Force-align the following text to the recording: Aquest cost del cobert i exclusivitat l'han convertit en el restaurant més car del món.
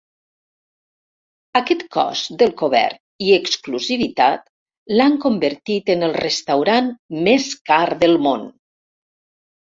Aquest 1.57 1.81
cost 1.95 2.29
del 2.41 2.53
cobert 2.61 2.97
i 3.25 3.35
exclusivitat 3.35 4.47
l'han 5.01 5.17
convertit 5.25 5.91
en 5.95 6.07
el 6.07 6.15
restaurant 6.23 6.89
més 7.29 7.51
car 7.71 7.79
del 8.05 8.17
món. 8.29 8.49